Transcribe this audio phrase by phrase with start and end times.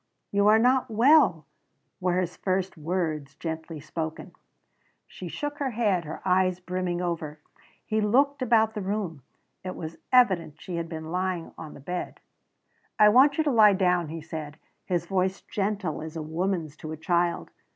[0.31, 1.45] "You are not well,"
[1.99, 4.31] were his first words, gently spoken.
[5.05, 7.39] She shook her head, her eyes brimming over.
[7.85, 9.21] He looked about the room.
[9.63, 12.19] It was evident she had been lying on the bed.
[12.97, 16.91] "I want you to lie down," he said, his voice gentle as a woman's to
[16.91, 17.51] a child.